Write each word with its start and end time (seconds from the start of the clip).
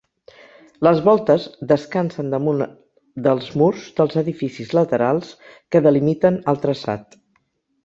Les 0.85 1.01
voltes 1.07 1.43
descansen 1.71 2.31
damunt 2.35 2.63
dels 3.29 3.51
murs 3.63 3.85
dels 4.01 4.17
edificis 4.23 4.75
laterals 4.81 5.31
que 5.75 5.85
delimiten 5.91 6.43
el 6.55 6.61
traçat. 6.67 7.17